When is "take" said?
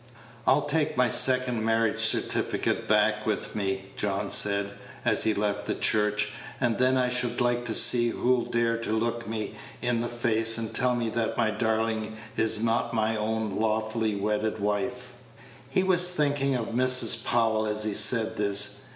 0.63-0.97